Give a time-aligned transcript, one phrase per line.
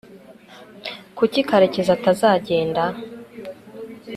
[1.17, 2.83] kuki karekezi atazagenda